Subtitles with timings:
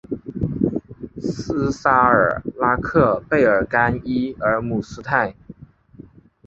[1.21, 5.35] 斯沙尔拉克贝尔甘伊尔姆斯泰。